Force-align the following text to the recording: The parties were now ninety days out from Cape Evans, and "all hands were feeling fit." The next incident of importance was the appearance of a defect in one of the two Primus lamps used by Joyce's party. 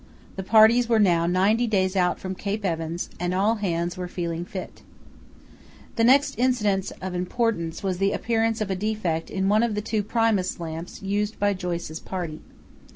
The 0.35 0.41
parties 0.41 0.89
were 0.89 0.97
now 0.97 1.27
ninety 1.27 1.67
days 1.67 1.95
out 1.95 2.19
from 2.19 2.33
Cape 2.33 2.65
Evans, 2.65 3.07
and 3.19 3.35
"all 3.35 3.57
hands 3.57 3.95
were 3.97 4.07
feeling 4.07 4.45
fit." 4.45 4.81
The 5.95 6.03
next 6.03 6.39
incident 6.39 6.91
of 7.03 7.13
importance 7.13 7.83
was 7.83 7.99
the 7.99 8.11
appearance 8.13 8.61
of 8.61 8.71
a 8.71 8.75
defect 8.75 9.29
in 9.29 9.47
one 9.47 9.61
of 9.61 9.75
the 9.75 9.79
two 9.81 10.01
Primus 10.01 10.59
lamps 10.59 11.03
used 11.03 11.37
by 11.37 11.53
Joyce's 11.53 11.99
party. 11.99 12.41